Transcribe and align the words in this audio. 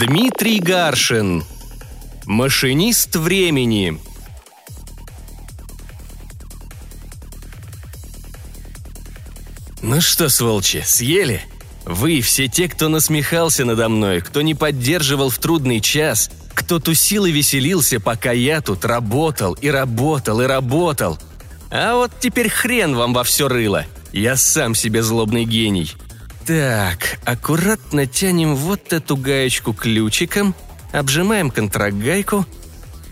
Дмитрий 0.00 0.60
Гаршин. 0.60 1.44
Машинист 2.24 3.16
времени. 3.16 4.00
Ну 9.82 10.00
что, 10.00 10.30
сволчи, 10.30 10.82
съели? 10.86 11.42
Вы, 11.84 12.22
все 12.22 12.48
те, 12.48 12.66
кто 12.66 12.88
насмехался 12.88 13.66
надо 13.66 13.90
мной, 13.90 14.22
кто 14.22 14.40
не 14.40 14.54
поддерживал 14.54 15.28
в 15.28 15.36
трудный 15.36 15.80
час, 15.80 16.30
кто 16.54 16.78
тусил 16.78 17.26
и 17.26 17.30
веселился, 17.30 18.00
пока 18.00 18.32
я 18.32 18.62
тут 18.62 18.86
работал 18.86 19.52
и 19.52 19.68
работал 19.68 20.40
и 20.40 20.46
работал. 20.46 21.18
А 21.70 21.96
вот 21.96 22.10
теперь 22.20 22.48
хрен 22.48 22.96
вам 22.96 23.12
во 23.12 23.22
все 23.22 23.48
рыло. 23.48 23.84
Я 24.12 24.36
сам 24.36 24.74
себе 24.74 25.02
злобный 25.02 25.44
гений. 25.44 25.92
Так, 26.50 27.20
аккуратно 27.24 28.06
тянем 28.06 28.56
вот 28.56 28.92
эту 28.92 29.16
гаечку 29.16 29.72
ключиком, 29.72 30.56
обжимаем 30.92 31.48
контрагайку. 31.48 32.44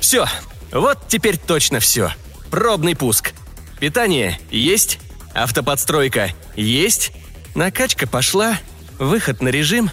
Все, 0.00 0.24
вот 0.72 1.06
теперь 1.08 1.36
точно 1.36 1.78
все. 1.78 2.12
Пробный 2.50 2.96
пуск. 2.96 3.34
Питание 3.78 4.40
есть, 4.50 5.00
автоподстройка 5.34 6.30
есть, 6.56 7.12
накачка 7.54 8.06
пошла, 8.06 8.58
выход 8.98 9.42
на 9.42 9.48
режим. 9.48 9.90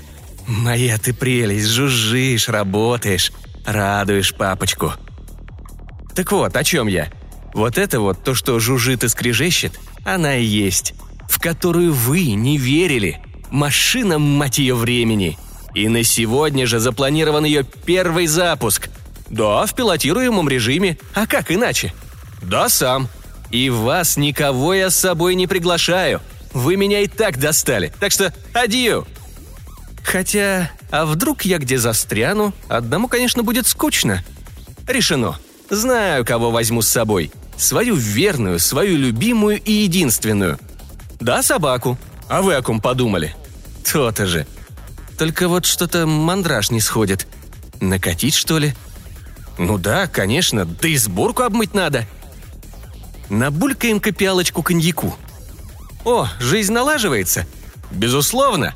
Моя 0.47 0.97
ты 0.97 1.13
прелесть, 1.13 1.67
жужжишь, 1.67 2.47
работаешь, 2.47 3.33
радуешь 3.65 4.33
папочку. 4.33 4.93
Так 6.15 6.31
вот, 6.31 6.55
о 6.55 6.63
чем 6.63 6.87
я? 6.87 7.11
Вот 7.53 7.77
это 7.77 7.99
вот, 7.99 8.23
то, 8.23 8.35
что 8.35 8.57
жужжит 8.59 9.03
и 9.03 9.09
скрежещет, 9.09 9.77
она 10.05 10.37
и 10.37 10.45
есть, 10.45 10.93
в 11.27 11.41
которую 11.41 11.91
вы 11.91 12.31
не 12.35 12.57
верили. 12.57 13.19
Машина, 13.53 14.17
мать 14.17 14.57
ее, 14.57 14.73
времени. 14.73 15.37
И 15.75 15.87
на 15.87 16.03
сегодня 16.03 16.65
же 16.65 16.79
запланирован 16.79 17.45
ее 17.45 17.63
первый 17.63 18.25
запуск. 18.25 18.89
Да, 19.29 19.67
в 19.67 19.75
пилотируемом 19.75 20.49
режиме, 20.49 20.97
а 21.13 21.27
как 21.27 21.51
иначе? 21.51 21.93
Да, 22.41 22.67
сам. 22.67 23.09
И 23.51 23.69
вас 23.69 24.17
никого 24.17 24.73
я 24.73 24.89
с 24.89 24.95
собой 24.95 25.35
не 25.35 25.45
приглашаю. 25.45 26.19
Вы 26.51 26.77
меня 26.77 27.01
и 27.01 27.07
так 27.07 27.37
достали, 27.37 27.93
так 27.99 28.11
что 28.11 28.33
адью. 28.55 29.05
Хотя, 30.03 30.71
а 30.89 31.05
вдруг 31.05 31.45
я 31.45 31.59
где 31.59 31.77
застряну? 31.77 32.55
Одному, 32.69 33.07
конечно, 33.07 33.43
будет 33.43 33.67
скучно. 33.67 34.23
Решено. 34.87 35.37
Знаю, 35.69 36.25
кого 36.25 36.49
возьму 36.49 36.81
с 36.81 36.87
собой. 36.87 37.31
Свою 37.55 37.93
верную, 37.93 38.57
свою 38.57 38.97
любимую 38.97 39.61
и 39.61 39.71
единственную. 39.71 40.57
Да, 41.19 41.43
собаку. 41.43 41.99
А 42.27 42.41
вы 42.41 42.55
о 42.55 42.63
ком 42.63 42.81
подумали? 42.81 43.35
То-то 43.91 44.25
же. 44.25 44.47
Только 45.17 45.47
вот 45.47 45.65
что-то 45.65 46.05
мандраж 46.05 46.71
не 46.71 46.81
сходит. 46.81 47.27
Накатить, 47.79 48.35
что 48.35 48.57
ли? 48.57 48.73
Ну 49.57 49.77
да, 49.77 50.07
конечно, 50.07 50.65
да 50.65 50.87
и 50.87 50.97
сборку 50.97 51.43
обмыть 51.43 51.73
надо. 51.73 52.05
Набулькаем-ка 53.29 54.11
пиалочку 54.11 54.63
коньяку. 54.63 55.15
О, 56.05 56.27
жизнь 56.39 56.73
налаживается? 56.73 57.45
Безусловно. 57.91 58.73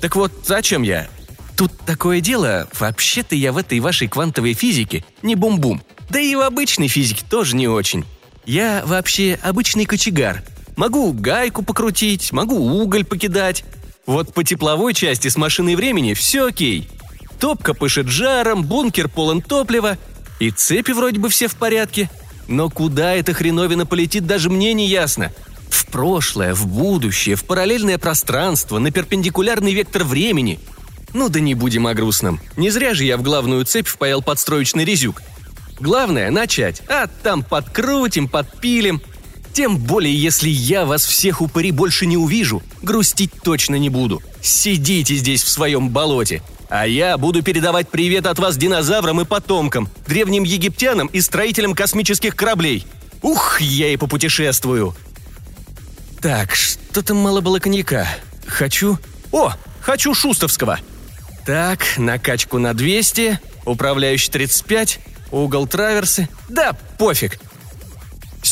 Так 0.00 0.16
вот, 0.16 0.32
зачем 0.44 0.82
я? 0.82 1.08
Тут 1.56 1.72
такое 1.86 2.20
дело, 2.20 2.68
вообще-то 2.78 3.34
я 3.34 3.52
в 3.52 3.58
этой 3.58 3.78
вашей 3.80 4.08
квантовой 4.08 4.54
физике 4.54 5.04
не 5.22 5.34
бум-бум. 5.36 5.82
Да 6.10 6.18
и 6.18 6.34
в 6.34 6.40
обычной 6.40 6.88
физике 6.88 7.24
тоже 7.28 7.56
не 7.56 7.68
очень. 7.68 8.04
Я 8.44 8.82
вообще 8.84 9.38
обычный 9.42 9.86
кочегар. 9.86 10.42
Могу 10.76 11.12
гайку 11.12 11.62
покрутить, 11.62 12.32
могу 12.32 12.56
уголь 12.56 13.04
покидать. 13.04 13.64
Вот 14.06 14.34
по 14.34 14.42
тепловой 14.42 14.94
части 14.94 15.28
с 15.28 15.36
машиной 15.36 15.76
времени 15.76 16.14
все 16.14 16.46
окей. 16.46 16.88
Топка 17.38 17.74
пышет 17.74 18.08
жаром, 18.08 18.64
бункер 18.64 19.08
полон 19.08 19.42
топлива, 19.42 19.98
и 20.40 20.50
цепи 20.50 20.92
вроде 20.92 21.18
бы 21.18 21.28
все 21.28 21.48
в 21.48 21.56
порядке. 21.56 22.10
Но 22.48 22.68
куда 22.68 23.14
эта 23.14 23.32
хреновина 23.32 23.86
полетит, 23.86 24.26
даже 24.26 24.50
мне 24.50 24.74
не 24.74 24.88
ясно. 24.88 25.32
В 25.70 25.86
прошлое, 25.86 26.54
в 26.54 26.66
будущее, 26.66 27.36
в 27.36 27.44
параллельное 27.44 27.98
пространство, 27.98 28.78
на 28.78 28.90
перпендикулярный 28.90 29.72
вектор 29.72 30.04
времени. 30.04 30.58
Ну 31.14 31.28
да 31.28 31.40
не 31.40 31.54
будем 31.54 31.86
о 31.86 31.94
грустном. 31.94 32.40
Не 32.56 32.70
зря 32.70 32.94
же 32.94 33.04
я 33.04 33.16
в 33.16 33.22
главную 33.22 33.64
цепь 33.64 33.86
впаял 33.86 34.22
подстроечный 34.22 34.84
резюк. 34.84 35.22
Главное– 35.78 36.30
начать, 36.32 36.82
а 36.88 37.06
там 37.06 37.42
подкрутим, 37.42 38.28
подпилим. 38.28 39.02
Тем 39.52 39.76
более, 39.76 40.16
если 40.16 40.48
я 40.48 40.86
вас 40.86 41.04
всех 41.04 41.42
упыри 41.42 41.72
больше 41.72 42.06
не 42.06 42.16
увижу, 42.16 42.62
грустить 42.80 43.32
точно 43.42 43.74
не 43.74 43.90
буду. 43.90 44.22
Сидите 44.40 45.14
здесь 45.14 45.42
в 45.42 45.48
своем 45.48 45.90
болоте. 45.90 46.42
А 46.70 46.86
я 46.86 47.18
буду 47.18 47.42
передавать 47.42 47.90
привет 47.90 48.26
от 48.26 48.38
вас 48.38 48.56
динозаврам 48.56 49.20
и 49.20 49.26
потомкам, 49.26 49.90
древним 50.06 50.44
египтянам 50.44 51.08
и 51.08 51.20
строителям 51.20 51.74
космических 51.74 52.34
кораблей. 52.34 52.86
Ух, 53.20 53.60
я 53.60 53.88
и 53.88 53.98
попутешествую. 53.98 54.96
Так, 56.22 56.54
что-то 56.54 57.12
мало 57.12 57.42
было 57.42 57.58
коньяка. 57.58 58.08
Хочу... 58.46 58.98
О, 59.32 59.52
хочу 59.82 60.14
шустовского. 60.14 60.78
Так, 61.44 61.98
накачку 61.98 62.58
на 62.58 62.72
200, 62.72 63.38
управляющий 63.66 64.30
35, 64.30 65.00
угол 65.30 65.66
траверсы. 65.66 66.28
Да, 66.48 66.72
пофиг. 66.96 67.38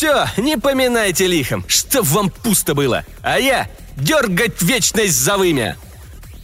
Все, 0.00 0.24
не 0.38 0.56
поминайте 0.56 1.26
лихом, 1.26 1.62
чтоб 1.68 2.06
вам 2.06 2.30
пусто 2.30 2.74
было. 2.74 3.04
А 3.20 3.38
я 3.38 3.70
дергать 3.98 4.62
вечность 4.62 5.14
за 5.14 5.36
вымя. 5.36 5.76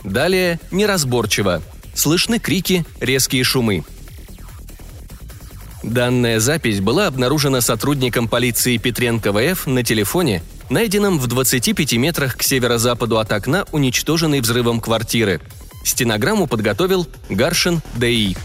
Далее 0.05 0.61
неразборчиво. 0.71 1.63
Слышны 1.95 2.39
крики, 2.39 2.85
резкие 3.01 3.45
шумы. 3.45 3.83
Данная 5.83 6.39
запись 6.39 6.81
была 6.81 7.07
обнаружена 7.07 7.63
сотрудником 7.63 8.29
полиции 8.29 8.77
Петренко 8.77 9.33
ВФ 9.33 9.67
на 9.67 9.83
телефоне, 9.83 10.43
найденном 10.69 11.19
в 11.19 11.27
25 11.27 11.95
метрах 11.95 12.37
к 12.37 12.43
северо-западу 12.43 13.17
от 13.17 13.33
окна, 13.33 13.65
уничтоженной 13.73 14.41
взрывом 14.43 14.83
квартиры. 14.83 15.41
Стенограмму 15.83 16.47
подготовил 16.47 17.09
Гаршин 17.31 17.81
ДИ. 17.95 18.37